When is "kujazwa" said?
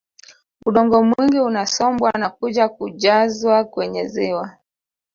2.69-3.63